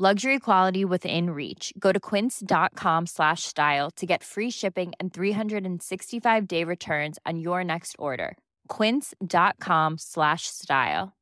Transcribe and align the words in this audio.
Luxury 0.00 0.38
quality 0.38 0.84
within 0.84 1.30
reach. 1.30 1.72
Go 1.76 1.90
to 1.90 1.98
quince.com 1.98 3.06
slash 3.06 3.42
style 3.42 3.90
to 3.96 4.06
get 4.06 4.22
free 4.22 4.48
shipping 4.48 4.92
and 5.00 5.12
365 5.12 6.46
day 6.46 6.62
returns 6.62 7.18
on 7.26 7.40
your 7.40 7.64
next 7.64 7.96
order. 7.98 8.38
Quince.com 8.68 9.98
slash 9.98 10.42
style. 10.46 11.16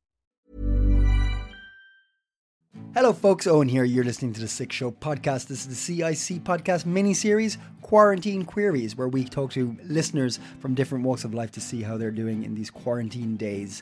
Hello, 2.93 3.13
folks. 3.13 3.47
Owen 3.47 3.67
here. 3.67 3.83
You're 3.83 4.03
listening 4.03 4.33
to 4.33 4.39
the 4.41 4.45
CiC 4.45 4.71
Show 4.71 4.91
podcast. 4.91 5.47
This 5.47 5.65
is 5.65 5.69
the 5.69 6.13
CIC 6.13 6.43
podcast 6.43 6.85
mini 6.85 7.15
series, 7.15 7.57
Quarantine 7.81 8.45
Queries, 8.45 8.95
where 8.95 9.07
we 9.07 9.23
talk 9.23 9.51
to 9.53 9.75
listeners 9.85 10.39
from 10.59 10.75
different 10.75 11.03
walks 11.03 11.23
of 11.23 11.33
life 11.33 11.49
to 11.53 11.61
see 11.61 11.81
how 11.81 11.97
they're 11.97 12.11
doing 12.11 12.43
in 12.43 12.53
these 12.53 12.69
quarantine 12.69 13.37
days. 13.37 13.81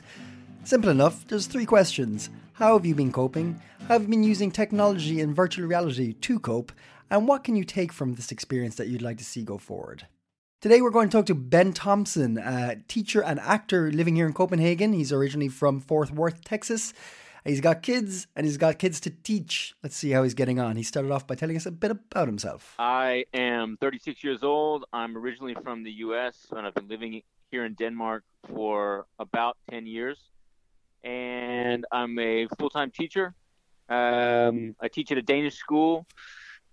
Simple 0.66 0.90
enough. 0.90 1.24
There's 1.28 1.46
three 1.46 1.64
questions. 1.64 2.28
How 2.54 2.76
have 2.76 2.84
you 2.84 2.96
been 2.96 3.12
coping? 3.12 3.62
Have 3.86 4.02
you 4.02 4.08
been 4.08 4.24
using 4.24 4.50
technology 4.50 5.20
and 5.20 5.32
virtual 5.32 5.68
reality 5.68 6.12
to 6.12 6.40
cope? 6.40 6.72
And 7.08 7.28
what 7.28 7.44
can 7.44 7.54
you 7.54 7.62
take 7.62 7.92
from 7.92 8.14
this 8.14 8.32
experience 8.32 8.74
that 8.74 8.88
you'd 8.88 9.00
like 9.00 9.18
to 9.18 9.24
see 9.24 9.44
go 9.44 9.58
forward? 9.58 10.08
Today 10.60 10.82
we're 10.82 10.90
going 10.90 11.08
to 11.08 11.16
talk 11.16 11.26
to 11.26 11.36
Ben 11.36 11.72
Thompson, 11.72 12.36
a 12.38 12.82
teacher 12.88 13.22
and 13.22 13.38
actor 13.38 13.92
living 13.92 14.16
here 14.16 14.26
in 14.26 14.32
Copenhagen. 14.32 14.92
He's 14.92 15.12
originally 15.12 15.46
from 15.46 15.78
Fort 15.78 16.10
Worth, 16.10 16.42
Texas. 16.42 16.92
He's 17.44 17.60
got 17.60 17.82
kids 17.82 18.26
and 18.34 18.44
he's 18.44 18.56
got 18.56 18.80
kids 18.80 18.98
to 19.02 19.10
teach. 19.10 19.76
Let's 19.84 19.94
see 19.94 20.10
how 20.10 20.24
he's 20.24 20.34
getting 20.34 20.58
on. 20.58 20.74
He 20.74 20.82
started 20.82 21.12
off 21.12 21.28
by 21.28 21.36
telling 21.36 21.56
us 21.56 21.66
a 21.66 21.70
bit 21.70 21.92
about 21.92 22.26
himself. 22.26 22.74
I 22.80 23.26
am 23.32 23.76
36 23.80 24.24
years 24.24 24.42
old. 24.42 24.84
I'm 24.92 25.16
originally 25.16 25.54
from 25.62 25.84
the 25.84 25.92
U.S. 25.92 26.44
and 26.50 26.66
I've 26.66 26.74
been 26.74 26.88
living 26.88 27.22
here 27.52 27.64
in 27.64 27.74
Denmark 27.74 28.24
for 28.48 29.06
about 29.20 29.56
10 29.70 29.86
years 29.86 30.18
and 31.06 31.86
I'm 31.92 32.18
a 32.18 32.48
full 32.58 32.68
time 32.68 32.90
teacher. 32.90 33.34
Um, 33.88 34.74
I 34.80 34.88
teach 34.92 35.12
at 35.12 35.18
a 35.18 35.22
Danish 35.22 35.54
school. 35.54 36.06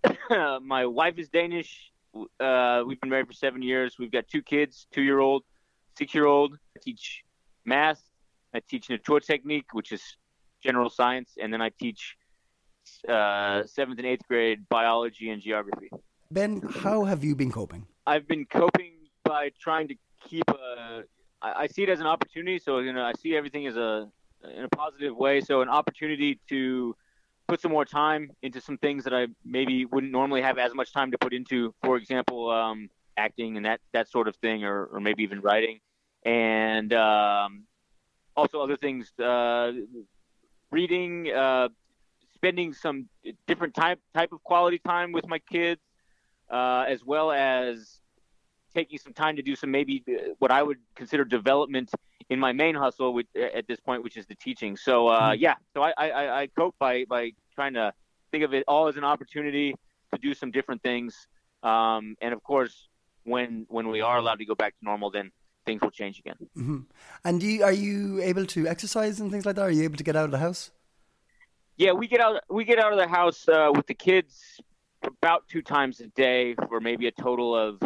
My 0.29 0.85
wife 0.85 1.17
is 1.17 1.29
Danish. 1.29 1.91
Uh, 2.39 2.83
we've 2.85 2.99
been 2.99 3.09
married 3.09 3.27
for 3.27 3.33
seven 3.33 3.61
years. 3.61 3.95
We've 3.99 4.11
got 4.11 4.27
two 4.27 4.41
kids 4.41 4.87
two 4.91 5.03
year 5.03 5.19
old, 5.19 5.43
six 5.97 6.13
year 6.13 6.25
old. 6.25 6.57
I 6.75 6.79
teach 6.81 7.23
math. 7.65 8.01
I 8.53 8.59
teach 8.59 8.87
Naturteknik, 8.87 9.65
which 9.71 9.91
is 9.91 10.01
general 10.63 10.89
science. 10.89 11.37
And 11.41 11.53
then 11.53 11.61
I 11.61 11.69
teach 11.69 12.15
uh, 13.07 13.63
seventh 13.65 13.99
and 13.99 14.07
eighth 14.07 14.27
grade 14.27 14.67
biology 14.69 15.29
and 15.29 15.41
geography. 15.41 15.89
Ben, 16.31 16.61
how 16.61 17.03
have 17.03 17.23
you 17.23 17.35
been 17.35 17.51
coping? 17.51 17.85
I've 18.07 18.27
been 18.27 18.45
coping 18.45 18.93
by 19.23 19.51
trying 19.59 19.87
to 19.89 19.95
keep 20.27 20.49
a. 20.49 21.03
I, 21.41 21.63
I 21.63 21.67
see 21.67 21.83
it 21.83 21.89
as 21.89 21.99
an 21.99 22.07
opportunity. 22.07 22.57
So 22.57 22.79
you 22.79 22.93
know, 22.93 23.03
I 23.03 23.13
see 23.19 23.35
everything 23.35 23.67
as 23.67 23.77
a 23.77 24.09
in 24.55 24.63
a 24.63 24.69
positive 24.69 25.15
way. 25.15 25.41
So 25.41 25.61
an 25.61 25.69
opportunity 25.69 26.39
to 26.49 26.95
put 27.47 27.61
some 27.61 27.71
more 27.71 27.85
time 27.85 28.31
into 28.41 28.61
some 28.61 28.77
things 28.77 29.03
that 29.03 29.13
I 29.13 29.27
maybe 29.43 29.85
wouldn't 29.85 30.11
normally 30.11 30.41
have 30.41 30.57
as 30.57 30.73
much 30.73 30.93
time 30.93 31.11
to 31.11 31.17
put 31.17 31.33
into. 31.33 31.73
For 31.83 31.97
example, 31.97 32.49
um, 32.49 32.89
acting 33.17 33.57
and 33.57 33.65
that 33.65 33.79
that 33.93 34.09
sort 34.09 34.27
of 34.27 34.35
thing, 34.37 34.63
or, 34.63 34.85
or 34.85 34.99
maybe 34.99 35.23
even 35.23 35.41
writing, 35.41 35.79
and 36.25 36.93
um, 36.93 37.63
also 38.35 38.61
other 38.61 38.77
things, 38.77 39.11
uh, 39.19 39.71
reading, 40.71 41.31
uh, 41.31 41.69
spending 42.33 42.73
some 42.73 43.07
different 43.47 43.73
type 43.73 43.99
type 44.13 44.31
of 44.31 44.43
quality 44.43 44.79
time 44.79 45.11
with 45.11 45.27
my 45.27 45.39
kids, 45.39 45.81
uh, 46.49 46.85
as 46.87 47.03
well 47.05 47.31
as 47.31 47.99
taking 48.73 48.97
some 48.97 49.13
time 49.13 49.35
to 49.35 49.41
do 49.41 49.55
some 49.55 49.69
maybe 49.69 50.03
uh, 50.07 50.33
what 50.39 50.51
I 50.51 50.63
would 50.63 50.79
consider 50.95 51.23
development 51.23 51.91
in 52.29 52.39
my 52.39 52.53
main 52.53 52.75
hustle 52.75 53.13
with, 53.13 53.27
at 53.35 53.67
this 53.67 53.79
point, 53.79 54.03
which 54.03 54.17
is 54.17 54.25
the 54.25 54.35
teaching. 54.35 54.77
So 54.77 55.07
uh, 55.07 55.31
mm-hmm. 55.31 55.41
yeah, 55.41 55.55
so 55.73 55.81
I, 55.81 55.93
I, 55.97 56.41
I 56.41 56.47
cope 56.47 56.75
by 56.79 57.05
by 57.05 57.31
trying 57.55 57.73
to 57.73 57.93
think 58.31 58.43
of 58.43 58.53
it 58.53 58.63
all 58.67 58.87
as 58.87 58.97
an 58.97 59.03
opportunity 59.03 59.75
to 60.13 60.19
do 60.19 60.33
some 60.33 60.51
different 60.51 60.81
things. 60.81 61.27
Um, 61.63 62.15
and 62.21 62.33
of 62.33 62.43
course, 62.43 62.89
when 63.23 63.65
when 63.69 63.87
we 63.89 64.01
are 64.01 64.17
allowed 64.17 64.39
to 64.39 64.45
go 64.45 64.55
back 64.55 64.77
to 64.79 64.85
normal, 64.85 65.11
then 65.11 65.31
things 65.65 65.81
will 65.81 65.91
change 65.91 66.19
again. 66.19 66.35
Mm-hmm. 66.57 66.79
And 67.23 67.39
do 67.39 67.47
you, 67.47 67.63
are 67.63 67.71
you 67.71 68.21
able 68.21 68.45
to 68.47 68.67
exercise 68.67 69.19
and 69.19 69.31
things 69.31 69.45
like 69.45 69.55
that? 69.55 69.61
Are 69.63 69.71
you 69.71 69.83
able 69.83 69.97
to 69.97 70.03
get 70.03 70.15
out 70.15 70.25
of 70.25 70.31
the 70.31 70.39
house? 70.39 70.71
Yeah, 71.77 71.93
we 71.93 72.07
get 72.07 72.19
out. 72.19 72.41
We 72.49 72.65
get 72.65 72.79
out 72.79 72.91
of 72.91 72.99
the 72.99 73.07
house 73.07 73.47
uh, 73.47 73.71
with 73.73 73.87
the 73.87 73.93
kids 73.93 74.59
about 75.03 75.47
two 75.47 75.61
times 75.61 75.99
a 75.99 76.07
day 76.07 76.55
for 76.67 76.79
maybe 76.79 77.07
a 77.07 77.11
total 77.11 77.55
of 77.55 77.81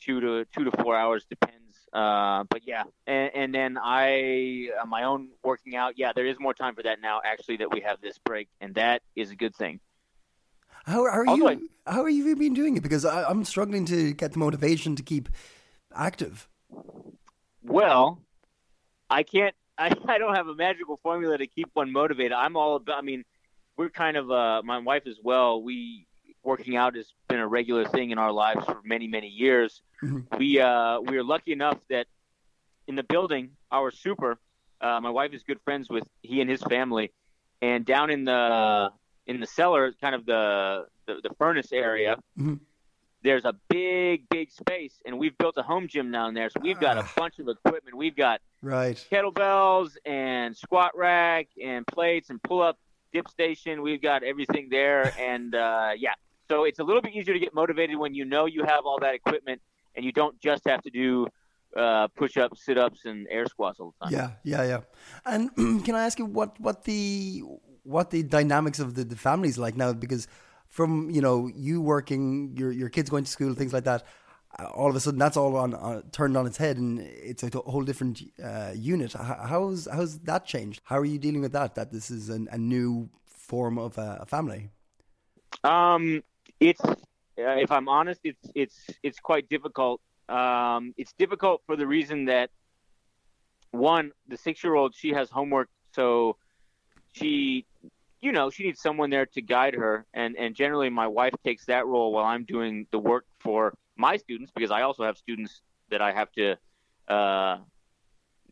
two 0.00 0.20
to 0.20 0.44
two 0.54 0.64
to 0.64 0.70
four 0.82 0.94
hours, 0.96 1.24
depends. 1.28 1.59
Uh, 1.92 2.44
but 2.48 2.62
yeah, 2.66 2.84
and, 3.06 3.30
and 3.34 3.54
then 3.54 3.78
I 3.80 4.68
uh, 4.80 4.86
my 4.86 5.02
own 5.02 5.28
working 5.42 5.74
out. 5.74 5.94
Yeah, 5.96 6.12
there 6.14 6.26
is 6.26 6.36
more 6.38 6.54
time 6.54 6.74
for 6.74 6.82
that 6.84 7.00
now. 7.00 7.20
Actually, 7.24 7.56
that 7.58 7.72
we 7.72 7.80
have 7.80 8.00
this 8.00 8.16
break, 8.18 8.48
and 8.60 8.74
that 8.76 9.02
is 9.16 9.30
a 9.30 9.36
good 9.36 9.56
thing. 9.56 9.80
How 10.86 11.04
are 11.04 11.24
you? 11.26 11.68
How 11.86 12.02
are 12.02 12.08
you 12.08 12.36
been 12.36 12.54
doing 12.54 12.76
it? 12.76 12.82
Because 12.82 13.04
I, 13.04 13.24
I'm 13.24 13.44
struggling 13.44 13.84
to 13.86 14.12
get 14.12 14.32
the 14.32 14.38
motivation 14.38 14.94
to 14.96 15.02
keep 15.02 15.28
active. 15.94 16.48
Well, 17.62 18.22
I 19.08 19.24
can't. 19.24 19.54
I, 19.76 19.92
I 20.08 20.18
don't 20.18 20.36
have 20.36 20.46
a 20.46 20.54
magical 20.54 20.98
formula 21.02 21.38
to 21.38 21.46
keep 21.46 21.70
one 21.74 21.92
motivated. 21.92 22.32
I'm 22.32 22.56
all 22.56 22.76
about. 22.76 22.98
I 22.98 23.02
mean, 23.02 23.24
we're 23.76 23.90
kind 23.90 24.16
of 24.16 24.30
uh, 24.30 24.62
my 24.64 24.78
wife 24.78 25.06
as 25.06 25.16
well. 25.22 25.62
We 25.62 26.06
working 26.42 26.76
out 26.76 26.96
has 26.96 27.12
been 27.28 27.40
a 27.40 27.46
regular 27.46 27.86
thing 27.86 28.10
in 28.10 28.18
our 28.18 28.32
lives 28.32 28.64
for 28.64 28.80
many 28.84 29.06
many 29.06 29.28
years. 29.28 29.82
Mm-hmm. 30.02 30.38
We 30.38 30.60
uh, 30.60 31.00
we 31.00 31.16
are 31.16 31.24
lucky 31.24 31.52
enough 31.52 31.78
that 31.88 32.06
in 32.86 32.96
the 32.96 33.02
building, 33.04 33.50
our 33.70 33.90
super, 33.90 34.38
uh, 34.80 35.00
my 35.00 35.10
wife 35.10 35.32
is 35.32 35.42
good 35.42 35.60
friends 35.64 35.88
with 35.88 36.04
he 36.22 36.40
and 36.40 36.50
his 36.50 36.62
family, 36.62 37.12
and 37.62 37.84
down 37.84 38.10
in 38.10 38.24
the 38.24 38.90
in 39.26 39.40
the 39.40 39.46
cellar, 39.46 39.92
kind 40.00 40.14
of 40.14 40.26
the 40.26 40.86
the, 41.06 41.20
the 41.22 41.34
furnace 41.38 41.72
area. 41.72 42.16
Mm-hmm. 42.38 42.54
There's 43.22 43.44
a 43.44 43.54
big, 43.68 44.30
big 44.30 44.50
space, 44.50 44.94
and 45.04 45.18
we've 45.18 45.36
built 45.36 45.54
a 45.58 45.62
home 45.62 45.88
gym 45.88 46.10
down 46.10 46.32
there. 46.32 46.48
So 46.48 46.58
we've 46.62 46.80
got 46.80 46.96
a 46.96 47.02
ah. 47.02 47.12
bunch 47.16 47.38
of 47.38 47.48
equipment. 47.48 47.94
We've 47.94 48.16
got 48.16 48.40
right 48.62 48.96
kettlebells 49.12 49.90
and 50.06 50.56
squat 50.56 50.96
rack 50.96 51.48
and 51.62 51.86
plates 51.86 52.30
and 52.30 52.42
pull 52.42 52.62
up 52.62 52.78
dip 53.12 53.28
station. 53.28 53.82
We've 53.82 54.00
got 54.00 54.22
everything 54.22 54.68
there, 54.70 55.12
and 55.18 55.54
uh, 55.54 55.90
yeah, 55.98 56.14
so 56.50 56.64
it's 56.64 56.80
a 56.80 56.84
little 56.84 57.00
bit 57.00 57.14
easier 57.14 57.32
to 57.32 57.38
get 57.38 57.54
motivated 57.54 57.96
when 57.96 58.12
you 58.12 58.24
know 58.24 58.46
you 58.46 58.64
have 58.64 58.84
all 58.84 58.98
that 58.98 59.14
equipment 59.14 59.62
and 59.94 60.04
you 60.04 60.10
don't 60.10 60.36
just 60.40 60.62
have 60.66 60.82
to 60.82 60.90
do 60.90 61.28
uh, 61.76 62.08
push 62.08 62.36
ups, 62.36 62.64
sit 62.64 62.76
ups, 62.76 63.04
and 63.04 63.28
air 63.30 63.46
squats 63.46 63.78
all 63.78 63.94
the 64.00 64.06
time. 64.06 64.12
Yeah, 64.12 64.30
yeah, 64.42 64.64
yeah. 64.72 64.80
And 65.24 65.54
can 65.84 65.94
I 65.94 66.04
ask 66.04 66.18
you 66.18 66.26
what 66.26 66.58
what 66.60 66.82
the 66.84 67.44
what 67.84 68.10
the 68.10 68.24
dynamics 68.24 68.80
of 68.80 68.96
the, 68.96 69.04
the 69.04 69.14
families 69.14 69.58
like 69.58 69.76
now? 69.76 69.92
Because 69.92 70.26
from 70.68 71.08
you 71.10 71.20
know 71.20 71.48
you 71.54 71.80
working, 71.80 72.56
your 72.56 72.72
your 72.72 72.88
kids 72.88 73.08
going 73.10 73.22
to 73.22 73.30
school, 73.30 73.54
things 73.54 73.72
like 73.72 73.84
that. 73.84 74.02
All 74.74 74.90
of 74.90 74.96
a 74.96 75.00
sudden, 75.00 75.20
that's 75.20 75.36
all 75.36 75.54
on 75.54 75.74
uh, 75.74 76.02
turned 76.10 76.36
on 76.36 76.44
its 76.48 76.56
head, 76.56 76.76
and 76.78 76.98
it's 76.98 77.44
a 77.44 77.50
whole 77.58 77.84
different 77.84 78.20
uh, 78.42 78.72
unit. 78.74 79.12
How's 79.12 79.86
how's 79.86 80.18
that 80.30 80.44
changed? 80.44 80.80
How 80.82 80.98
are 80.98 81.04
you 81.04 81.20
dealing 81.20 81.42
with 81.42 81.52
that? 81.52 81.76
That 81.76 81.92
this 81.92 82.10
is 82.10 82.28
an, 82.28 82.48
a 82.50 82.58
new 82.58 83.08
form 83.24 83.78
of 83.78 83.96
a 83.96 84.26
family. 84.26 84.70
Um, 85.62 86.22
it's 86.60 86.80
uh, 86.84 86.94
if 87.36 87.70
I'm 87.72 87.88
honest, 87.88 88.20
it's 88.22 88.50
it's 88.54 88.76
it's 89.02 89.18
quite 89.18 89.48
difficult. 89.48 90.00
Um, 90.28 90.94
it's 90.96 91.12
difficult 91.14 91.62
for 91.66 91.74
the 91.74 91.86
reason 91.86 92.26
that 92.26 92.50
one, 93.72 94.12
the 94.28 94.36
six-year-old, 94.36 94.94
she 94.94 95.10
has 95.10 95.30
homework, 95.30 95.68
so 95.92 96.36
she, 97.12 97.66
you 98.20 98.32
know, 98.32 98.50
she 98.50 98.64
needs 98.64 98.80
someone 98.80 99.10
there 99.10 99.26
to 99.26 99.42
guide 99.42 99.74
her, 99.74 100.06
and 100.12 100.36
and 100.36 100.54
generally 100.54 100.90
my 100.90 101.06
wife 101.06 101.34
takes 101.44 101.64
that 101.66 101.86
role 101.86 102.12
while 102.12 102.24
I'm 102.24 102.44
doing 102.44 102.86
the 102.92 102.98
work 102.98 103.24
for 103.40 103.74
my 103.96 104.16
students 104.16 104.52
because 104.54 104.70
I 104.70 104.82
also 104.82 105.04
have 105.04 105.16
students 105.16 105.62
that 105.90 106.00
I 106.02 106.12
have 106.12 106.30
to 106.32 106.56
uh, 107.08 107.58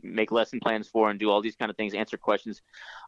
make 0.02 0.32
lesson 0.32 0.60
plans 0.60 0.88
for 0.88 1.10
and 1.10 1.18
do 1.18 1.30
all 1.30 1.40
these 1.40 1.56
kind 1.56 1.70
of 1.70 1.76
things, 1.76 1.94
answer 1.94 2.16
questions. 2.16 2.62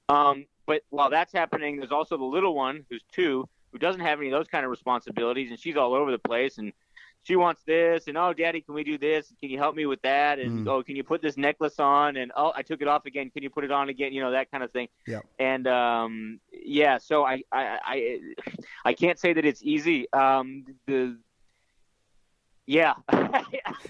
Um, 0.09 0.47
but 0.67 0.83
while 0.91 1.11
that's 1.11 1.33
happening, 1.33 1.79
there's 1.79 1.91
also 1.91 2.17
the 2.17 2.25
little 2.25 2.55
one 2.55 2.87
who's 2.89 3.03
two 3.13 3.49
who 3.73 3.79
doesn't 3.79 4.01
have 4.01 4.19
any 4.19 4.29
of 4.29 4.33
those 4.33 4.49
kind 4.49 4.65
of 4.65 4.71
responsibilities, 4.71 5.51
and 5.51 5.59
she's 5.59 5.77
all 5.77 5.95
over 5.95 6.11
the 6.11 6.19
place 6.19 6.59
and 6.59 6.73
she 7.23 7.37
wants 7.37 7.63
this 7.65 8.07
and 8.07 8.17
oh 8.17 8.33
daddy 8.33 8.63
can 8.63 8.75
we 8.75 8.83
do 8.83 8.97
this 8.97 9.31
can 9.41 9.51
you 9.51 9.59
help 9.59 9.77
me 9.77 9.85
with 9.85 10.01
that 10.01 10.39
and 10.39 10.67
mm. 10.67 10.71
oh 10.71 10.83
can 10.83 10.97
you 10.97 11.05
put 11.05 11.21
this 11.21 11.37
necklace 11.37 11.79
on 11.79 12.17
and 12.17 12.33
oh 12.35 12.51
i 12.57 12.63
took 12.63 12.81
it 12.81 12.89
off 12.89 13.05
again 13.05 13.29
can 13.29 13.43
you 13.43 13.51
put 13.51 13.63
it 13.63 13.71
on 13.71 13.91
again 13.91 14.11
you 14.11 14.23
know 14.23 14.31
that 14.31 14.51
kind 14.51 14.65
of 14.65 14.71
thing 14.73 14.89
yeah 15.07 15.21
and 15.39 15.67
um 15.67 16.41
yeah 16.51 16.97
so 16.97 17.23
i 17.23 17.43
i 17.53 17.79
i, 17.85 18.21
I 18.87 18.95
can't 18.95 19.19
say 19.19 19.35
that 19.35 19.45
it's 19.45 19.63
easy 19.63 20.11
um 20.15 20.65
the 20.87 21.19
Yeah, 22.71 22.95
I 23.09 23.43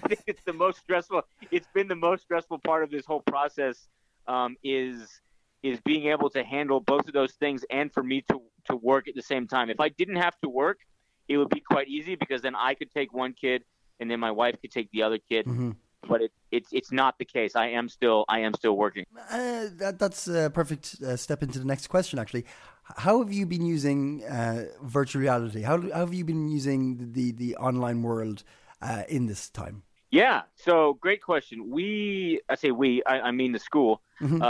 think 0.07 0.23
it's 0.25 0.43
the 0.43 0.53
most 0.53 0.79
stressful. 0.79 1.21
It's 1.51 1.67
been 1.71 1.87
the 1.87 1.95
most 1.95 2.23
stressful 2.23 2.57
part 2.59 2.81
of 2.81 2.89
this 2.89 3.05
whole 3.05 3.21
process. 3.21 3.87
Um, 4.27 4.55
is 4.63 5.21
is 5.63 5.79
being 5.81 6.07
able 6.07 6.29
to 6.31 6.43
handle 6.43 6.79
both 6.79 7.07
of 7.07 7.13
those 7.13 7.33
things, 7.33 7.63
and 7.69 7.91
for 7.93 8.03
me 8.03 8.23
to 8.29 8.41
to 8.65 8.75
work 8.75 9.07
at 9.07 9.15
the 9.15 9.21
same 9.21 9.47
time. 9.47 9.69
If 9.69 9.79
I 9.79 9.89
didn't 9.89 10.17
have 10.17 10.39
to 10.41 10.49
work, 10.49 10.79
it 11.27 11.37
would 11.37 11.49
be 11.49 11.59
quite 11.59 11.87
easy 11.87 12.15
because 12.15 12.41
then 12.41 12.55
I 12.55 12.73
could 12.73 12.91
take 12.91 13.13
one 13.13 13.33
kid, 13.33 13.63
and 13.99 14.09
then 14.09 14.19
my 14.19 14.31
wife 14.31 14.55
could 14.61 14.71
take 14.71 14.91
the 14.91 15.03
other 15.03 15.19
kid. 15.29 15.45
Mm-hmm. 15.45 15.71
But 16.07 16.23
it, 16.23 16.31
it's 16.51 16.69
it's 16.71 16.91
not 16.91 17.19
the 17.19 17.25
case. 17.25 17.55
I 17.55 17.67
am 17.67 17.87
still 17.87 18.25
I 18.27 18.39
am 18.39 18.53
still 18.55 18.75
working. 18.75 19.05
Uh, 19.29 19.67
that, 19.77 19.97
that's 19.99 20.27
a 20.27 20.49
perfect 20.53 21.01
uh, 21.01 21.15
step 21.15 21.43
into 21.43 21.59
the 21.59 21.65
next 21.65 21.87
question, 21.87 22.17
actually. 22.17 22.45
How 22.97 23.19
have 23.19 23.31
you 23.31 23.45
been 23.45 23.65
using 23.65 24.23
uh, 24.23 24.65
virtual 24.81 25.21
reality? 25.21 25.61
How, 25.61 25.79
how, 25.81 25.99
have 25.99 26.13
you 26.13 26.25
been 26.25 26.49
using 26.49 27.13
the, 27.13 27.31
the 27.31 27.55
online 27.55 28.01
world 28.01 28.43
uh, 28.81 29.03
in 29.07 29.27
this 29.27 29.49
time? 29.49 29.83
Yeah, 30.09 30.41
so 30.55 30.97
great 30.99 31.21
question. 31.21 31.69
We, 31.69 32.41
I 32.49 32.55
say 32.55 32.71
we, 32.71 33.01
I, 33.05 33.21
I 33.21 33.31
mean 33.31 33.53
the 33.53 33.59
school, 33.59 34.01
mm-hmm. 34.19 34.41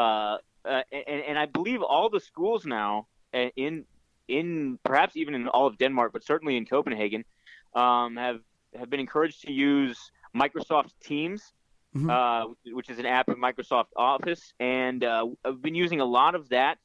Uh, 0.65 0.81
and, 0.91 1.21
and, 1.27 1.39
I 1.39 1.45
believe 1.45 1.81
all 1.81 2.09
the 2.09 2.19
schools 2.19 2.65
now 2.65 3.07
uh, 3.33 3.47
in 3.55 3.85
in 4.27 4.79
perhaps 4.83 5.15
even 5.15 5.33
in 5.33 5.47
all 5.47 5.67
of 5.67 5.77
Denmark, 5.77 6.13
but 6.13 6.23
certainly 6.23 6.57
in 6.57 6.65
Copenhagen, 6.65 7.25
um, 7.73 8.15
have 8.17 8.39
have 8.75 8.89
been 8.89 8.99
encouraged 8.99 9.41
to 9.41 9.51
use 9.51 10.11
Microsoft 10.35 10.91
Teams, 11.03 11.53
mm-hmm. 11.95 12.09
uh, 12.09 12.53
which 12.73 12.89
is 12.89 12.99
an 12.99 13.05
app 13.05 13.27
of 13.27 13.37
Microsoft 13.37 13.87
Office, 13.95 14.53
and 14.59 15.03
uh, 15.03 15.25
I've 15.43 15.61
been 15.61 15.75
using 15.75 15.99
a 15.99 16.05
lot 16.05 16.35
of 16.35 16.49
that 16.49 16.77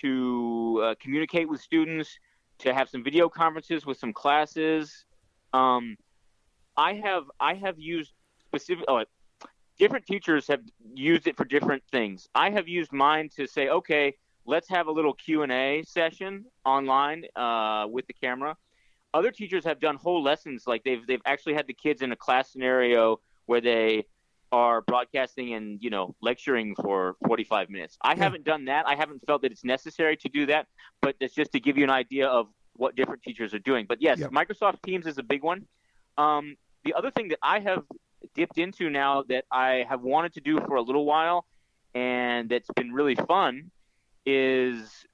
to 0.00 0.82
uh, 0.84 0.94
communicate 1.00 1.48
with 1.48 1.60
students, 1.60 2.18
to 2.58 2.74
have 2.74 2.88
some 2.88 3.02
video 3.02 3.28
conferences 3.28 3.86
with 3.86 3.98
some 3.98 4.12
classes. 4.12 5.04
Um, 5.52 5.96
I 6.76 6.94
have 6.94 7.24
I 7.40 7.54
have 7.54 7.78
used 7.78 8.12
specific. 8.46 8.84
Oh, 8.88 9.04
different 9.78 10.06
teachers 10.06 10.46
have 10.48 10.60
used 10.94 11.26
it 11.26 11.36
for 11.36 11.44
different 11.44 11.82
things. 11.90 12.28
I 12.34 12.50
have 12.50 12.68
used 12.68 12.92
mine 12.92 13.28
to 13.36 13.46
say, 13.46 13.68
okay, 13.68 14.14
let's 14.46 14.68
have 14.68 14.86
a 14.86 14.92
little 14.92 15.14
Q 15.14 15.42
and 15.42 15.52
A 15.52 15.82
session 15.86 16.44
online 16.64 17.24
uh, 17.36 17.86
with 17.90 18.06
the 18.06 18.12
camera. 18.12 18.56
Other 19.12 19.30
teachers 19.30 19.64
have 19.64 19.80
done 19.80 19.96
whole 19.96 20.22
lessons, 20.22 20.64
like 20.66 20.82
they've 20.84 21.06
they've 21.06 21.22
actually 21.24 21.54
had 21.54 21.66
the 21.66 21.74
kids 21.74 22.02
in 22.02 22.12
a 22.12 22.16
class 22.16 22.50
scenario 22.50 23.20
where 23.46 23.60
they 23.60 24.04
are 24.50 24.82
broadcasting 24.82 25.54
and 25.54 25.82
you 25.82 25.90
know 25.90 26.14
lecturing 26.20 26.74
for 26.76 27.16
45 27.26 27.70
minutes. 27.70 27.96
I 28.02 28.12
yeah. 28.12 28.24
haven't 28.24 28.44
done 28.44 28.66
that. 28.66 28.86
I 28.86 28.96
haven't 28.96 29.24
felt 29.26 29.42
that 29.42 29.52
it's 29.52 29.64
necessary 29.64 30.16
to 30.18 30.28
do 30.28 30.46
that, 30.46 30.66
but 31.00 31.16
it's 31.20 31.34
just 31.34 31.52
to 31.52 31.60
give 31.60 31.76
you 31.76 31.84
an 31.84 31.90
idea 31.90 32.26
of 32.26 32.48
what 32.74 32.96
different 32.96 33.22
teachers 33.22 33.54
are 33.54 33.60
doing. 33.60 33.86
But 33.88 34.02
yes. 34.02 34.20
Microsoft 34.20 34.82
Teams 34.84 35.06
is 35.06 35.18
a 35.18 35.22
big 35.22 35.42
one. 35.42 35.66
Um, 36.18 36.56
the 36.84 36.94
other 36.94 37.10
thing 37.10 37.28
that 37.28 37.38
I 37.42 37.60
have 37.60 37.84
dipped 38.34 38.58
into 38.58 38.90
now 38.90 39.22
that 39.28 39.44
I 39.50 39.84
have 39.88 40.02
wanted 40.02 40.34
to 40.34 40.40
do 40.40 40.58
for 40.66 40.76
a 40.76 40.82
little 40.82 41.04
while 41.04 41.46
and 41.94 42.48
that's 42.48 42.68
been 42.74 42.92
really 42.92 43.14
fun 43.14 43.70
is 44.26 45.06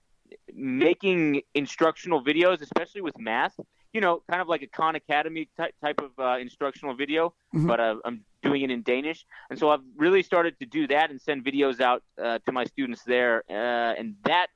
making 0.55 1.43
instructional 1.55 2.25
videos, 2.25 2.63
especially 2.63 3.03
with 3.03 3.19
math. 3.19 3.59
You 3.93 4.01
know, 4.01 4.23
kind 4.31 4.41
of 4.41 4.47
like 4.47 4.63
a 4.63 4.69
Khan 4.69 4.95
Academy 4.95 5.49
type, 5.57 5.75
type 5.83 6.01
of 6.01 6.11
uh, 6.19 6.39
instructional 6.39 6.95
video, 6.95 7.35
mm-hmm. 7.55 7.67
but 7.67 7.81
uh, 7.81 7.97
I'm 8.05 8.25
doing 8.41 8.63
it 8.63 8.71
in 8.71 8.83
Danish. 8.83 9.27
And 9.51 9.59
so 9.59 9.71
I've 9.71 9.81
really 9.97 10.23
started 10.23 10.57
to 10.61 10.67
do 10.67 10.87
that 10.87 11.11
and 11.11 11.21
send 11.21 11.45
videos 11.45 11.81
out 11.81 12.05
uh, 12.23 12.39
to 12.47 12.53
my 12.53 12.65
students 12.65 13.03
there. 13.03 13.43
Uh, 13.51 13.99
and 13.99 14.15
that 14.25 14.47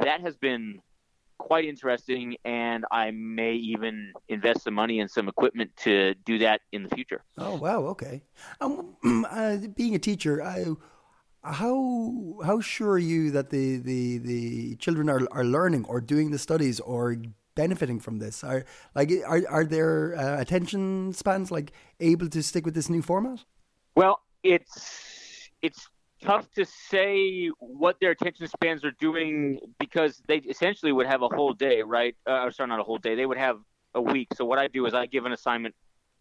that 0.00 0.22
has 0.22 0.36
been 0.38 0.80
quite 1.38 1.64
interesting, 1.64 2.36
and 2.44 2.84
I 2.90 3.10
may 3.10 3.54
even 3.54 4.12
invest 4.28 4.64
some 4.64 4.74
money 4.74 5.00
in 5.00 5.08
some 5.08 5.28
equipment 5.28 5.70
to 5.78 6.14
do 6.24 6.38
that 6.38 6.60
in 6.72 6.82
the 6.82 6.88
future. 6.94 7.22
Oh 7.38 7.56
wow! 7.56 7.82
Okay. 7.86 8.22
Um, 8.60 8.96
uh, 9.30 9.58
being 9.76 9.94
a 9.94 9.98
teacher, 9.98 10.42
I, 10.42 10.66
how 11.42 12.38
how 12.44 12.60
sure 12.60 12.92
are 12.92 12.98
you 12.98 13.30
that 13.32 13.50
the 13.50 13.78
the, 13.78 14.18
the 14.18 14.76
children 14.76 15.08
are, 15.08 15.26
are 15.32 15.44
learning 15.44 15.84
or 15.86 16.00
doing 16.00 16.30
the 16.30 16.38
studies 16.38 16.80
or 16.80 17.16
benefiting 17.54 18.00
from 18.00 18.18
this? 18.18 18.44
Are 18.44 18.64
like 18.94 19.10
are 19.26 19.42
are 19.48 19.64
their 19.64 20.16
uh, 20.16 20.40
attention 20.40 21.12
spans 21.12 21.50
like 21.50 21.72
able 22.00 22.28
to 22.28 22.42
stick 22.42 22.64
with 22.64 22.74
this 22.74 22.88
new 22.88 23.02
format? 23.02 23.44
Well, 23.96 24.20
it's 24.42 25.50
it's 25.62 25.88
tough 26.22 26.50
to 26.52 26.64
say 26.64 27.48
what 27.58 27.98
their 28.00 28.12
attention 28.12 28.46
spans 28.46 28.84
are 28.84 28.92
doing 28.92 29.58
because 29.78 30.22
they 30.28 30.38
essentially 30.38 30.92
would 30.92 31.06
have 31.06 31.22
a 31.22 31.28
whole 31.28 31.52
day, 31.52 31.82
right? 31.82 32.16
Uh, 32.26 32.50
sorry, 32.50 32.68
not 32.68 32.80
a 32.80 32.84
whole 32.84 32.98
day. 32.98 33.14
They 33.14 33.26
would 33.26 33.38
have 33.38 33.58
a 33.94 34.00
week. 34.00 34.28
So 34.34 34.44
what 34.44 34.58
I 34.58 34.68
do 34.68 34.86
is 34.86 34.94
I 34.94 35.06
give 35.06 35.26
an 35.26 35.32
assignment 35.32 35.74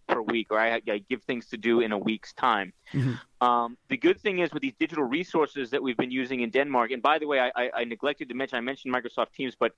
per 0.07 0.21
week, 0.21 0.47
or 0.51 0.59
I, 0.59 0.81
I 0.89 1.03
give 1.09 1.23
things 1.23 1.47
to 1.47 1.57
do 1.57 1.79
in 1.79 1.91
a 1.91 1.97
week's 1.97 2.33
time. 2.33 2.73
Mm-hmm. 2.93 3.47
Um, 3.47 3.77
the 3.87 3.97
good 3.97 4.19
thing 4.19 4.39
is 4.39 4.51
with 4.51 4.61
these 4.61 4.73
digital 4.79 5.05
resources 5.05 5.69
that 5.69 5.81
we've 5.81 5.97
been 5.97 6.11
using 6.11 6.41
in 6.41 6.49
Denmark, 6.49 6.91
and 6.91 7.01
by 7.01 7.17
the 7.19 7.27
way, 7.27 7.39
I, 7.39 7.51
I, 7.55 7.69
I 7.77 7.83
neglected 7.85 8.27
to 8.29 8.35
mention, 8.35 8.57
I 8.57 8.61
mentioned 8.61 8.93
Microsoft 8.93 9.33
Teams, 9.33 9.55
but 9.57 9.71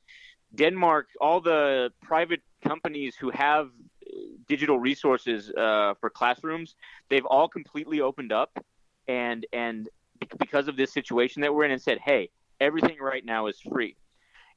Denmark, 0.56 1.10
all 1.22 1.40
the 1.40 1.92
private 2.02 2.42
companies 2.64 3.16
who 3.16 3.30
have 3.30 3.68
uh, 3.68 4.16
digital 4.48 4.80
resources 4.80 5.52
uh, 5.52 5.94
for 6.00 6.10
classrooms, 6.10 6.76
they've 7.10 7.26
all 7.26 7.48
completely 7.48 8.02
opened 8.02 8.31
up 8.31 8.64
and 9.08 9.46
and 9.52 9.90
because 10.40 10.68
of 10.68 10.78
this 10.78 10.94
situation 10.94 11.42
that 11.42 11.54
we're 11.54 11.66
in 11.66 11.72
and 11.72 11.81
said, 11.81 12.00
hey, 12.00 12.30
everything 12.60 12.98
right 13.00 13.25
now 13.25 13.48
is 13.48 13.60
free. 13.60 13.96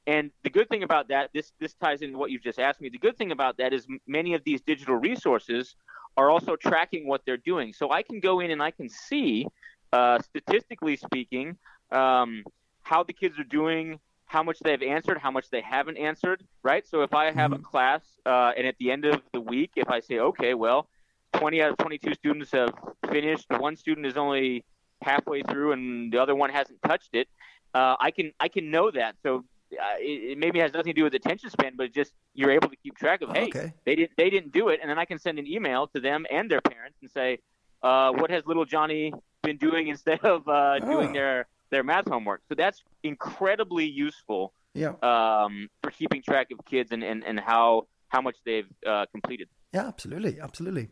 And 0.05 0.31
the 0.43 0.49
good 0.49 0.69
thing 0.69 0.83
about 0.83 1.09
that, 1.09 1.31
this 1.33 1.51
this 1.59 1.73
ties 1.73 2.01
into 2.01 2.17
what 2.17 2.31
you've 2.31 2.43
just 2.43 2.59
asked 2.59 2.79
me. 2.79 2.89
The 2.89 2.97
good 2.97 3.17
thing 3.17 3.31
about 3.33 3.57
that 3.57 3.73
is 3.73 3.85
many 4.07 4.33
of 4.35 4.43
these 4.45 4.61
digital 4.61 4.95
resources 4.95 5.75
are 6.15 6.29
also 6.29 6.55
tracking 6.55 7.07
what 7.07 7.21
they're 7.25 7.37
doing. 7.37 7.73
So 7.73 7.91
I 7.91 8.03
can 8.03 8.21
go 8.21 8.39
in 8.39 8.49
and 8.49 8.63
I 8.63 8.71
can 8.71 8.89
see, 8.89 9.45
uh, 9.91 10.19
statistically 10.19 10.95
speaking, 10.95 11.57
um, 11.91 12.43
how 12.83 13.03
the 13.03 13.13
kids 13.13 13.37
are 13.37 13.43
doing, 13.43 13.99
how 14.25 14.43
much 14.43 14.59
they've 14.59 14.81
answered, 14.81 15.17
how 15.17 15.29
much 15.29 15.49
they 15.49 15.61
haven't 15.61 15.97
answered, 15.97 16.43
right? 16.63 16.87
So 16.87 17.01
if 17.01 17.13
I 17.13 17.25
have 17.25 17.51
mm-hmm. 17.51 17.61
a 17.61 17.63
class 17.63 18.01
uh, 18.25 18.51
and 18.57 18.65
at 18.65 18.75
the 18.79 18.91
end 18.91 19.05
of 19.05 19.21
the 19.33 19.41
week, 19.41 19.71
if 19.75 19.89
I 19.89 19.99
say, 19.99 20.19
okay, 20.19 20.53
well, 20.53 20.87
20 21.33 21.61
out 21.61 21.71
of 21.71 21.77
22 21.77 22.13
students 22.13 22.51
have 22.51 22.73
finished, 23.09 23.45
one 23.49 23.75
student 23.75 24.05
is 24.05 24.17
only 24.17 24.65
halfway 25.01 25.41
through 25.43 25.71
and 25.73 26.11
the 26.11 26.21
other 26.21 26.35
one 26.35 26.49
hasn't 26.49 26.81
touched 26.81 27.13
it, 27.13 27.27
uh, 27.73 27.95
I 27.99 28.11
can 28.11 28.31
I 28.39 28.47
can 28.47 28.71
know 28.71 28.91
that. 28.91 29.15
So 29.23 29.45
uh, 29.73 29.97
it, 29.99 30.31
it, 30.31 30.37
maybe 30.37 30.59
has 30.59 30.73
nothing 30.73 30.93
to 30.93 30.99
do 30.99 31.03
with 31.03 31.13
attention 31.13 31.49
span, 31.49 31.73
but 31.75 31.93
just 31.93 32.13
you're 32.33 32.51
able 32.51 32.69
to 32.69 32.75
keep 32.77 32.97
track 32.97 33.21
of. 33.21 33.29
Hey, 33.31 33.45
okay. 33.45 33.73
they 33.85 33.95
didn't 33.95 34.11
they 34.17 34.29
didn't 34.29 34.51
do 34.51 34.69
it, 34.69 34.79
and 34.81 34.89
then 34.89 34.97
I 34.97 35.05
can 35.05 35.19
send 35.19 35.39
an 35.39 35.47
email 35.47 35.87
to 35.87 35.99
them 35.99 36.25
and 36.31 36.49
their 36.49 36.61
parents 36.61 36.97
and 37.01 37.11
say, 37.11 37.39
uh, 37.83 38.11
what 38.11 38.31
has 38.31 38.45
little 38.45 38.65
Johnny 38.65 39.13
been 39.43 39.57
doing 39.57 39.87
instead 39.93 40.19
of 40.21 40.47
uh, 40.47 40.79
oh. 40.81 40.91
doing 40.91 41.13
their 41.13 41.47
their 41.69 41.83
math 41.83 42.07
homework? 42.07 42.41
So 42.49 42.55
that's 42.55 42.83
incredibly 43.03 43.85
useful. 43.85 44.53
Yeah. 44.73 44.93
Um, 45.01 45.69
for 45.81 45.89
keeping 45.89 46.21
track 46.21 46.51
of 46.51 46.63
kids 46.65 46.91
and, 46.91 47.03
and, 47.03 47.23
and 47.23 47.39
how 47.39 47.87
how 48.09 48.21
much 48.21 48.37
they've 48.45 48.67
uh, 48.85 49.05
completed. 49.11 49.49
Yeah, 49.73 49.87
absolutely, 49.87 50.39
absolutely. 50.39 50.89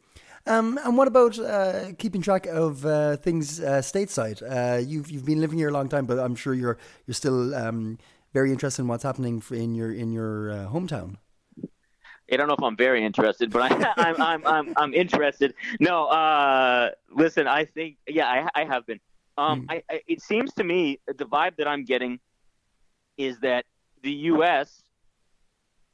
Um, 0.47 0.77
and 0.83 0.97
what 0.97 1.07
about 1.07 1.39
uh, 1.39 1.93
keeping 1.97 2.21
track 2.21 2.45
of 2.45 2.85
uh, 2.85 3.17
things 3.17 3.59
uh, 3.59 3.81
stateside? 3.81 4.43
Uh, 4.43 4.77
you've 4.79 5.09
you've 5.09 5.25
been 5.25 5.41
living 5.41 5.57
here 5.57 5.69
a 5.69 5.71
long 5.71 5.89
time, 5.89 6.05
but 6.05 6.19
I'm 6.19 6.35
sure 6.35 6.53
you're 6.53 6.77
you're 7.07 7.15
still 7.15 7.55
um, 7.55 7.97
very 8.33 8.51
interested 8.51 8.83
in 8.83 8.87
what's 8.87 9.03
happening 9.03 9.41
in 9.51 9.73
your 9.73 9.91
in 9.91 10.11
your 10.11 10.51
uh, 10.51 10.55
hometown. 10.67 11.17
I 12.31 12.37
don't 12.37 12.47
know 12.47 12.55
if 12.55 12.63
I'm 12.63 12.75
very 12.75 13.05
interested, 13.05 13.51
but 13.51 13.71
I, 13.71 13.75
am 13.75 13.93
I'm, 13.97 14.21
I'm 14.21 14.47
I'm 14.47 14.73
I'm 14.77 14.93
interested. 14.93 15.53
No, 15.79 16.05
uh, 16.05 16.91
listen, 17.09 17.47
I 17.47 17.65
think 17.65 17.97
yeah, 18.07 18.27
I 18.27 18.61
I 18.61 18.65
have 18.65 18.85
been. 18.85 18.99
Um, 19.37 19.63
mm. 19.63 19.65
I, 19.69 19.83
I, 19.89 20.01
it 20.07 20.21
seems 20.21 20.53
to 20.55 20.63
me 20.63 20.99
the 21.07 21.25
vibe 21.25 21.57
that 21.57 21.67
I'm 21.67 21.85
getting 21.85 22.19
is 23.17 23.39
that 23.39 23.65
the 24.01 24.11
U.S. 24.11 24.83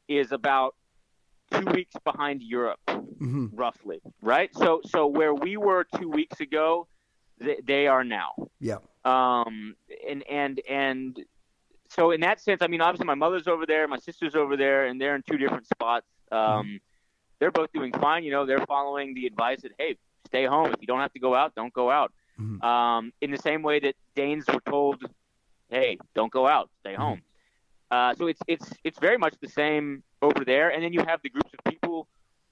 is 0.08 0.32
about 0.32 0.76
two 1.52 1.66
weeks 1.72 1.96
behind 2.04 2.42
Europe, 2.42 2.80
mm-hmm. 2.88 3.48
roughly, 3.54 4.02
right? 4.22 4.50
So, 4.56 4.82
so 4.86 5.08
where 5.08 5.34
we 5.34 5.58
were 5.58 5.86
two 6.00 6.10
weeks 6.10 6.40
ago, 6.40 6.88
they, 7.40 7.58
they 7.64 7.88
are 7.88 8.04
now. 8.04 8.34
Yeah. 8.60 8.78
Um, 9.04 9.76
and 10.08 10.24
and 10.30 10.62
and 10.70 11.20
so 11.90 12.12
in 12.12 12.22
that 12.22 12.40
sense, 12.40 12.62
I 12.62 12.68
mean, 12.68 12.82
obviously 12.82 13.06
my 13.06 13.16
mother's 13.16 13.48
over 13.48 13.66
there, 13.66 13.88
my 13.88 13.98
sister's 13.98 14.36
over 14.36 14.56
there, 14.56 14.86
and 14.86 15.00
they're 15.00 15.16
in 15.16 15.24
two 15.24 15.38
different 15.38 15.68
spots. 15.68 16.06
Um, 16.32 16.40
mm-hmm. 16.40 16.76
They're 17.40 17.52
both 17.52 17.72
doing 17.74 17.92
fine. 17.92 18.24
You 18.24 18.32
know, 18.32 18.46
they're 18.46 18.66
following 18.66 19.14
the 19.14 19.26
advice 19.26 19.62
that 19.62 19.72
hey, 19.78 19.98
stay 20.26 20.46
home. 20.46 20.68
If 20.68 20.76
you 20.80 20.88
don't 20.88 21.00
have 21.00 21.14
to 21.14 21.20
go 21.20 21.36
out, 21.36 21.56
don't 21.56 21.74
go 21.74 21.90
out. 21.90 22.14
Mm-hmm. 22.40 22.64
Um, 22.64 23.14
in 23.22 23.32
the 23.32 23.38
same 23.38 23.62
way 23.62 23.80
that 23.80 23.96
Danes 24.16 24.46
were 24.52 24.62
told, 24.62 25.04
hey, 25.70 25.98
don't 26.16 26.32
go 26.32 26.48
out, 26.48 26.70
stay 26.80 26.94
mm-hmm. 26.94 27.02
home. 27.02 27.22
Uh, 27.92 28.16
so 28.16 28.28
it's 28.28 28.42
it's 28.48 28.72
it's 28.84 29.00
very 29.00 29.18
much 29.18 29.36
the 29.42 29.50
same 29.50 30.02
over 30.22 30.46
there, 30.46 30.70
and 30.70 30.82
then 30.82 30.94
you 30.94 31.04
have 31.06 31.22
the 31.22 31.30
groups 31.30 31.52
of 31.54 31.72
people 31.72 32.08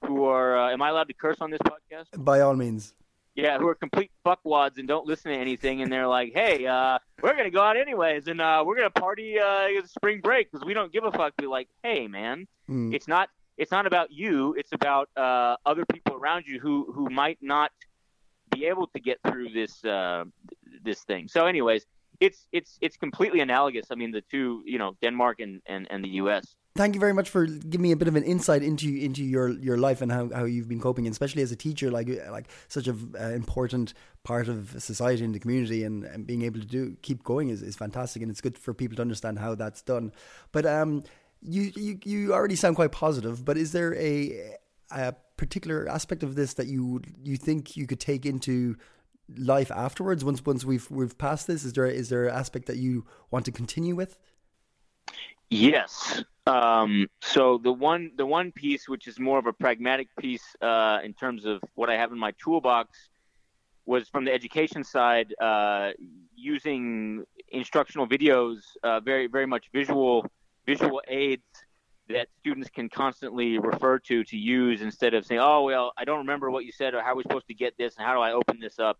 who 0.05 0.25
are. 0.25 0.57
Uh, 0.57 0.73
am 0.73 0.81
I 0.81 0.89
allowed 0.89 1.07
to 1.07 1.13
curse 1.13 1.37
on 1.39 1.49
this 1.49 1.61
podcast? 1.61 2.23
By 2.23 2.41
all 2.41 2.55
means. 2.55 2.93
Yeah, 3.35 3.57
who 3.57 3.67
are 3.69 3.75
complete 3.75 4.11
fuckwads 4.25 4.79
and 4.79 4.87
don't 4.87 5.05
listen 5.05 5.31
to 5.31 5.37
anything, 5.37 5.81
and 5.81 5.91
they're 5.91 6.07
like, 6.07 6.33
"Hey, 6.33 6.65
uh, 6.65 6.99
we're 7.21 7.35
gonna 7.37 7.51
go 7.51 7.61
out 7.61 7.77
anyways, 7.77 8.27
and 8.27 8.41
uh, 8.41 8.63
we're 8.65 8.75
gonna 8.75 8.89
party 8.89 9.39
uh, 9.39 9.67
spring 9.85 10.19
break 10.19 10.51
because 10.51 10.65
we 10.65 10.73
don't 10.73 10.91
give 10.91 11.05
a 11.05 11.11
fuck." 11.11 11.37
Be 11.37 11.47
like, 11.47 11.69
"Hey, 11.83 12.07
man, 12.07 12.45
mm. 12.69 12.93
it's 12.93 13.07
not 13.07 13.29
it's 13.57 13.71
not 13.71 13.85
about 13.85 14.11
you. 14.11 14.55
It's 14.57 14.73
about 14.73 15.09
uh, 15.15 15.55
other 15.65 15.85
people 15.85 16.15
around 16.15 16.47
you 16.47 16.59
who 16.59 16.91
who 16.91 17.09
might 17.09 17.37
not 17.41 17.71
be 18.51 18.65
able 18.65 18.87
to 18.87 18.99
get 18.99 19.19
through 19.25 19.49
this 19.49 19.85
uh, 19.85 20.25
this 20.83 21.03
thing. 21.03 21.27
So, 21.27 21.45
anyways, 21.45 21.85
it's 22.19 22.45
it's 22.51 22.77
it's 22.81 22.97
completely 22.97 23.39
analogous. 23.39 23.87
I 23.91 23.95
mean, 23.95 24.11
the 24.11 24.21
two, 24.21 24.61
you 24.65 24.77
know, 24.77 24.95
Denmark 25.01 25.39
and 25.39 25.61
and, 25.65 25.87
and 25.89 26.03
the 26.03 26.09
U.S. 26.23 26.55
Thank 26.75 26.93
you 26.93 26.99
very 26.99 27.13
much 27.13 27.29
for 27.29 27.45
giving 27.45 27.81
me 27.81 27.91
a 27.91 27.95
bit 27.97 28.07
of 28.07 28.15
an 28.15 28.23
insight 28.23 28.63
into 28.63 28.87
into 28.87 29.23
your 29.23 29.49
your 29.49 29.77
life 29.77 30.01
and 30.01 30.11
how, 30.11 30.29
how 30.33 30.45
you've 30.45 30.69
been 30.69 30.79
coping, 30.79 31.07
and 31.07 31.11
especially 31.11 31.41
as 31.41 31.51
a 31.51 31.55
teacher, 31.55 31.91
like 31.91 32.07
like 32.29 32.49
such 32.67 32.87
an 32.87 33.15
uh, 33.19 33.29
important 33.29 33.93
part 34.23 34.47
of 34.47 34.81
society 34.81 35.23
and 35.23 35.33
the 35.33 35.39
community, 35.39 35.83
and, 35.83 36.03
and 36.05 36.27
being 36.27 36.43
able 36.43 36.59
to 36.59 36.65
do 36.65 36.95
keep 37.01 37.23
going 37.23 37.49
is, 37.49 37.61
is 37.61 37.75
fantastic, 37.75 38.21
and 38.21 38.31
it's 38.31 38.41
good 38.41 38.57
for 38.57 38.73
people 38.73 38.95
to 38.97 39.01
understand 39.01 39.39
how 39.39 39.55
that's 39.55 39.81
done. 39.81 40.11
But 40.51 40.65
um, 40.65 41.03
you 41.41 41.71
you 41.75 41.99
you 42.03 42.33
already 42.33 42.55
sound 42.55 42.75
quite 42.75 42.91
positive, 42.91 43.43
but 43.43 43.57
is 43.57 43.71
there 43.71 43.95
a 43.95 44.55
a 44.91 45.13
particular 45.37 45.87
aspect 45.89 46.23
of 46.23 46.35
this 46.35 46.53
that 46.55 46.67
you 46.67 47.01
you 47.23 47.37
think 47.37 47.75
you 47.77 47.87
could 47.87 47.99
take 47.99 48.25
into 48.25 48.75
life 49.37 49.71
afterwards? 49.71 50.23
Once 50.23 50.45
once 50.45 50.65
we've 50.65 50.89
we've 50.89 51.17
passed 51.17 51.47
this 51.47 51.63
is 51.63 51.73
there 51.73 51.85
is 51.85 52.09
there 52.09 52.27
an 52.27 52.35
aspect 52.35 52.65
that 52.67 52.77
you 52.77 53.05
want 53.31 53.45
to 53.45 53.51
continue 53.51 53.95
with? 53.95 54.17
Yes. 55.49 56.23
Um, 56.45 57.07
so 57.21 57.59
the 57.61 57.71
one 57.71 58.11
the 58.15 58.25
one 58.25 58.51
piece 58.51 58.87
which 58.87 59.07
is 59.07 59.19
more 59.19 59.39
of 59.39 59.45
a 59.45 59.53
pragmatic 59.53 60.07
piece 60.19 60.55
uh, 60.61 60.99
in 61.03 61.13
terms 61.13 61.45
of 61.45 61.61
what 61.75 61.89
i 61.89 61.95
have 61.95 62.11
in 62.11 62.17
my 62.17 62.31
toolbox 62.43 63.09
was 63.85 64.07
from 64.09 64.25
the 64.25 64.33
education 64.33 64.83
side 64.83 65.33
uh, 65.39 65.91
using 66.35 67.23
instructional 67.49 68.07
videos 68.07 68.57
uh, 68.83 68.99
very 68.99 69.27
very 69.27 69.45
much 69.45 69.65
visual 69.73 70.25
visual 70.65 71.01
aids 71.07 71.43
that 72.09 72.27
students 72.39 72.69
can 72.69 72.89
constantly 72.89 73.59
refer 73.59 73.99
to 73.99 74.23
to 74.23 74.37
use 74.37 74.81
instead 74.81 75.13
of 75.13 75.25
saying, 75.25 75.39
"Oh, 75.39 75.63
well, 75.63 75.93
I 75.97 76.05
don't 76.05 76.19
remember 76.19 76.49
what 76.49 76.65
you 76.65 76.71
said 76.71 76.93
or 76.93 77.01
how 77.01 77.11
are 77.11 77.15
we 77.15 77.23
supposed 77.23 77.47
to 77.47 77.53
get 77.53 77.77
this 77.77 77.95
and 77.97 78.05
how 78.05 78.15
do 78.15 78.21
I 78.21 78.33
open 78.33 78.59
this 78.59 78.79
up?" 78.79 78.97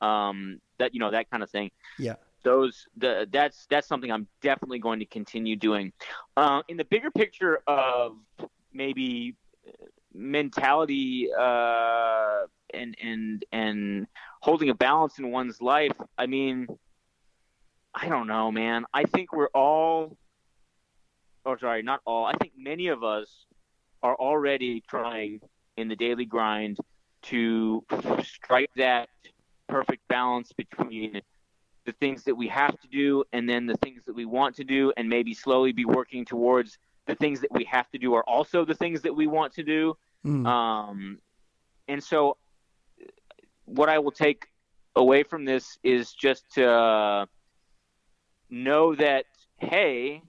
Um, 0.00 0.60
that 0.78 0.94
you 0.94 1.00
know 1.00 1.10
that 1.10 1.30
kind 1.30 1.42
of 1.42 1.50
thing. 1.50 1.70
Yeah. 1.98 2.14
Those 2.42 2.86
the 2.96 3.26
that's 3.30 3.66
that's 3.70 3.88
something 3.88 4.10
I'm 4.10 4.26
definitely 4.42 4.78
going 4.78 5.00
to 5.00 5.06
continue 5.06 5.56
doing. 5.56 5.92
Uh, 6.36 6.62
in 6.68 6.76
the 6.76 6.84
bigger 6.84 7.10
picture 7.10 7.60
of 7.66 8.16
maybe 8.72 9.34
mentality 10.12 11.28
uh, 11.38 12.42
and 12.72 12.96
and 13.02 13.44
and 13.52 14.06
holding 14.40 14.68
a 14.68 14.74
balance 14.74 15.18
in 15.18 15.30
one's 15.30 15.62
life. 15.62 15.96
I 16.18 16.26
mean, 16.26 16.66
I 17.94 18.08
don't 18.08 18.26
know, 18.26 18.52
man. 18.52 18.84
I 18.92 19.04
think 19.04 19.32
we're 19.32 19.48
all 19.54 20.18
or 21.44 21.58
sorry, 21.58 21.82
not 21.82 22.00
all. 22.04 22.24
I 22.24 22.34
think 22.34 22.52
many 22.56 22.88
of 22.88 23.02
us 23.02 23.46
are 24.02 24.14
already 24.14 24.82
trying 24.88 25.40
in 25.76 25.88
the 25.88 25.96
daily 25.96 26.24
grind 26.24 26.78
to 27.22 27.84
strike 28.22 28.70
that 28.76 29.08
perfect 29.68 30.06
balance 30.08 30.52
between 30.52 31.20
the 31.84 31.92
things 31.92 32.24
that 32.24 32.34
we 32.34 32.48
have 32.48 32.78
to 32.80 32.88
do 32.88 33.24
and 33.32 33.48
then 33.48 33.66
the 33.66 33.76
things 33.78 34.02
that 34.06 34.14
we 34.14 34.24
want 34.24 34.56
to 34.56 34.64
do 34.64 34.92
and 34.96 35.08
maybe 35.08 35.34
slowly 35.34 35.72
be 35.72 35.84
working 35.84 36.24
towards 36.24 36.78
the 37.06 37.14
things 37.14 37.40
that 37.40 37.52
we 37.52 37.64
have 37.64 37.90
to 37.90 37.98
do 37.98 38.14
are 38.14 38.24
also 38.24 38.64
the 38.64 38.74
things 38.74 39.02
that 39.02 39.14
we 39.14 39.26
want 39.26 39.52
to 39.52 39.62
do 39.62 39.94
mm. 40.24 40.46
um, 40.46 41.18
and 41.88 42.02
so 42.02 42.36
what 43.66 43.88
i 43.88 43.98
will 43.98 44.10
take 44.10 44.46
away 44.96 45.22
from 45.22 45.44
this 45.44 45.78
is 45.82 46.12
just 46.12 46.44
to 46.54 46.66
uh, 46.66 47.26
know 48.48 48.94
that 48.94 49.26
hey 49.58 50.22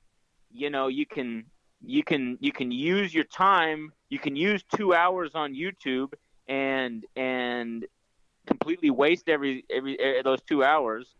you 0.51 0.70
know 0.70 0.88
you 0.88 1.06
can 1.06 1.46
you 1.82 2.04
can 2.04 2.38
you 2.42 2.51
can 2.51 2.72
use 2.72 3.13
your 3.13 3.24
time 3.25 3.92
you 4.10 4.20
can 4.20 4.36
use 4.36 4.63
two 4.75 4.94
hours 4.94 5.32
on 5.36 5.54
youtube 5.54 6.13
and 6.48 7.06
and 7.15 7.86
completely 8.45 8.89
waste 8.89 9.29
every 9.29 9.65
every 9.69 9.99
eh, 9.99 10.21
those 10.23 10.41
two 10.41 10.63
hours 10.63 11.15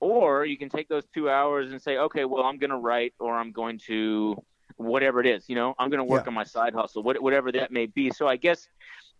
or 0.00 0.44
you 0.44 0.58
can 0.58 0.68
take 0.68 0.88
those 0.88 1.04
two 1.14 1.28
hours 1.30 1.72
and 1.72 1.80
say 1.80 1.96
okay 1.98 2.24
well 2.24 2.44
i'm 2.44 2.58
going 2.58 2.70
to 2.70 2.76
write 2.76 3.14
or 3.18 3.34
i'm 3.34 3.52
going 3.52 3.78
to 3.78 4.36
whatever 4.76 5.20
it 5.20 5.26
is 5.26 5.48
you 5.48 5.54
know 5.54 5.74
i'm 5.78 5.88
going 5.88 5.98
to 5.98 6.04
work 6.04 6.24
yeah. 6.24 6.28
on 6.28 6.34
my 6.34 6.44
side 6.44 6.74
hustle 6.74 7.02
whatever 7.02 7.50
that 7.50 7.70
may 7.70 7.86
be 7.86 8.10
so 8.10 8.26
i 8.26 8.36
guess 8.36 8.68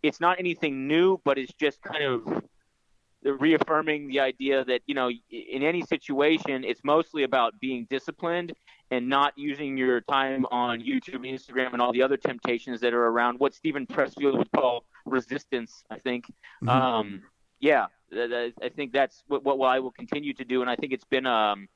it's 0.03 0.19
not 0.19 0.39
anything 0.39 0.87
new 0.87 1.19
but 1.23 1.37
it's 1.37 1.53
just 1.53 1.81
kind 1.81 2.03
of 2.03 2.43
reaffirming 3.39 4.07
the 4.07 4.19
idea 4.19 4.63
that 4.63 4.81
you 4.85 4.93
know 4.93 5.09
in 5.31 5.63
any 5.63 5.81
situation 5.81 6.63
it's 6.63 6.81
mostly 6.83 7.23
about 7.23 7.59
being 7.59 7.87
disciplined 7.89 8.53
and 8.91 9.07
not 9.07 9.33
using 9.35 9.77
your 9.77 10.01
time 10.01 10.45
on 10.51 10.79
YouTube, 10.79 11.27
Instagram, 11.27 11.73
and 11.73 11.81
all 11.81 11.91
the 11.91 12.01
other 12.01 12.17
temptations 12.17 12.79
that 12.81 12.93
are 12.93 13.07
around 13.07 13.39
what 13.39 13.53
Steven 13.53 13.85
Pressfield 13.85 14.37
would 14.37 14.51
call 14.51 14.85
resistance. 15.05 15.83
I 15.89 15.99
think, 15.99 16.25
mm-hmm. 16.63 16.69
um, 16.69 17.21
yeah, 17.59 17.87
I 18.13 18.69
think 18.75 18.93
that's 18.93 19.23
what, 19.27 19.43
what 19.43 19.67
I 19.67 19.79
will 19.79 19.91
continue 19.91 20.33
to 20.33 20.45
do, 20.45 20.61
and 20.61 20.69
I 20.69 20.75
think 20.75 20.93
it's 20.93 21.05
been 21.05 21.25
um, 21.25 21.67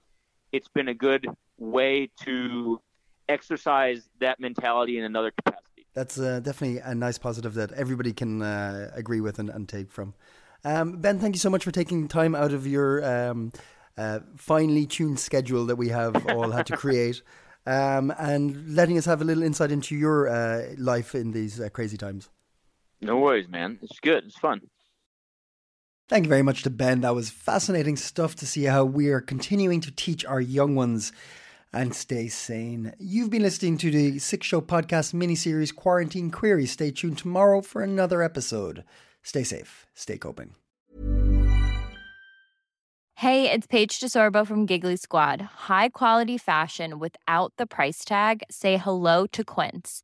it's 0.52 0.68
been 0.68 0.88
a 0.88 0.94
good 0.94 1.28
way 1.58 2.10
to 2.22 2.82
exercise 3.30 4.10
that 4.20 4.40
mentality 4.40 4.98
in 4.98 5.04
another 5.04 5.32
capacity. 5.32 5.88
That's 5.94 6.20
uh, 6.20 6.40
definitely 6.40 6.80
a 6.80 6.96
nice 6.96 7.18
positive 7.18 7.54
that 7.56 7.72
everybody 7.74 8.14
can 8.14 8.42
uh, 8.42 8.92
agree 8.94 9.22
with 9.22 9.40
and, 9.40 9.50
and 9.50 9.68
take 9.68 9.92
from. 9.92 10.14
Um, 10.64 10.98
ben, 10.98 11.20
thank 11.20 11.36
you 11.36 11.40
so 11.40 11.50
much 11.50 11.64
for 11.64 11.72
taking 11.72 12.08
time 12.08 12.36
out 12.36 12.54
of 12.54 12.68
your 12.68 13.04
um, 13.04 13.52
uh, 13.98 14.20
finely 14.38 14.86
tuned 14.86 15.20
schedule 15.20 15.66
that 15.66 15.76
we 15.76 15.90
have 15.90 16.26
all 16.30 16.52
had 16.52 16.68
to 16.68 16.78
create. 16.84 17.22
Um, 17.66 18.12
and 18.18 18.76
letting 18.76 18.98
us 18.98 19.06
have 19.06 19.22
a 19.22 19.24
little 19.24 19.44
insight 19.44 19.72
into 19.72 19.96
your 19.96 20.28
uh, 20.28 20.74
life 20.78 21.14
in 21.14 21.32
these 21.32 21.60
uh, 21.60 21.70
crazy 21.70 21.98
times. 21.98 22.30
No 23.02 23.18
worries, 23.18 23.48
man. 23.48 23.80
It's 23.82 24.00
good. 24.00 24.24
It's 24.26 24.38
fun. 24.38 24.62
Thank 26.12 26.26
you 26.26 26.30
very 26.30 26.42
much 26.42 26.64
to 26.64 26.70
Ben. 26.70 27.00
That 27.00 27.16
was 27.16 27.30
fascinating 27.30 27.96
stuff 27.96 28.36
to 28.36 28.46
see 28.46 28.66
how 28.66 28.84
we 28.84 29.08
are 29.12 29.22
continuing 29.22 29.80
to 29.80 29.92
teach 29.96 30.26
our 30.26 30.42
young 30.42 30.76
ones 30.76 31.14
and 31.72 31.96
stay 31.96 32.28
sane. 32.28 32.92
You've 33.00 33.30
been 33.30 33.44
listening 33.44 33.78
to 33.78 33.90
the 33.90 34.20
Six 34.20 34.46
Show 34.46 34.60
podcast 34.60 35.14
miniseries 35.14 35.74
Quarantine 35.74 36.30
Queries. 36.30 36.72
Stay 36.72 36.92
tuned 36.92 37.18
tomorrow 37.18 37.62
for 37.62 37.82
another 37.82 38.22
episode. 38.22 38.84
Stay 39.24 39.44
safe, 39.44 39.88
stay 39.94 40.18
coping. 40.18 40.56
Hey, 43.16 43.50
it's 43.50 43.68
Paige 43.68 43.98
DeSorbo 43.98 44.46
from 44.46 44.66
Giggly 44.66 44.98
Squad. 44.98 45.40
High 45.70 45.88
quality 45.88 46.38
fashion 46.38 47.00
without 47.00 47.54
the 47.56 47.66
price 47.66 48.04
tag? 48.04 48.44
Say 48.52 48.76
hello 48.76 49.28
to 49.28 49.46
Quince. 49.46 50.04